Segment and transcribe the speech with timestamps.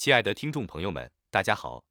[0.00, 1.84] 亲爱的听众朋友们，大家好。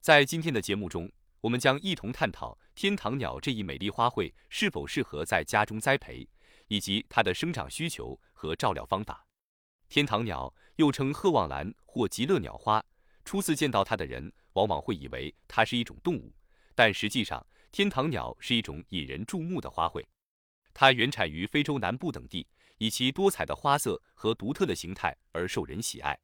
[0.00, 1.12] 在今天的节目中，
[1.42, 6.26] 我们将一同探讨天堂鸟这一美丽花卉是否适合在家中栽培，
[6.68, 9.26] 以及它的生长需求和照料方法。
[9.90, 12.82] 天堂鸟又称鹤望兰或极乐鸟花，
[13.22, 16.32] 初次见到它的人往往会以为它是一种动物，
[16.74, 20.02] 但实际上，天堂鸟是一种引人注目的花卉。
[20.72, 22.48] 它原产于非洲南部等地，
[22.78, 26.18] 以其多彩的花色和独特的形态而受人喜爱。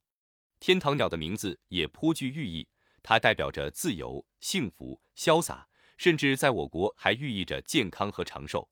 [0.60, 2.68] 天堂鸟的名字也颇具寓意，
[3.02, 8.68] 它代表着自由、幸福、潇洒，甚至在我国还寓意着健康和长寿。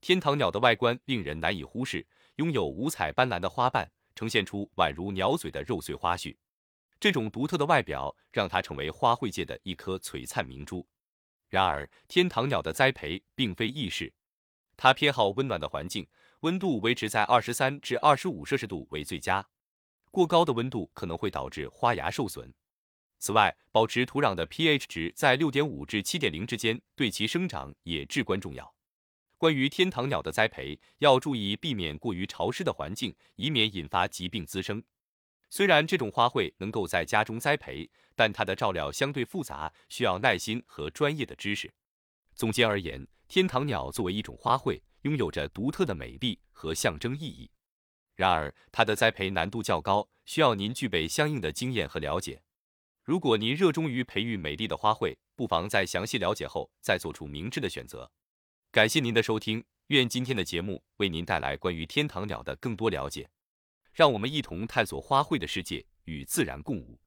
[0.00, 2.06] 天堂鸟的外观令人难以忽视，
[2.36, 6.38] 拥有五彩斑斓的花瓣，呈现出宛如鸟嘴的肉穗花序。
[6.98, 10.86] 这种独特的外表让它成为花卉界的一颗璀璨明珠。
[11.48, 14.12] 然而，天堂鸟的栽培并非易事，
[14.76, 16.06] 它偏好温暖的环境，
[16.40, 19.46] 温度维持在二十三至二十五摄氏度为最佳。
[20.10, 22.52] 过高的温度可能会导致花芽受损。
[23.18, 28.74] 此外，保持土壤的 pH 值在六点五至七点零之间，对其生长也至关重要。
[29.36, 34.82] 关于天堂鸟的栽培，要注意避免过于潮湿的环境，以免引发疾病滋生。
[35.48, 41.72] 虽然这种花卉能够在家中栽培，但它的照料相对复杂，需要耐心和专业的知识。
[42.34, 47.50] 总结而言，天堂鸟作为一种花卉，拥有着独特的美丽和象征意义。
[48.20, 52.42] 然而，它的栽培难度较高，需要您具备相应的经验和了解。
[53.02, 58.12] 如果您热衷于培育美丽的花卉，不妨在详细了解后再做出明智的选择。
[58.70, 63.30] 感谢您的收听，愿今天的节目为您带来关于天堂鸟的更多了解。
[63.94, 67.00] 让我们一同探索花卉的世界，与自然共舞。